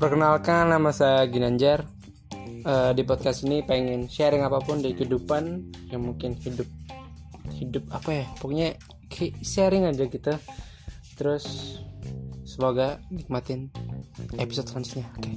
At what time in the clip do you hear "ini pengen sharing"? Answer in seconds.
3.48-4.44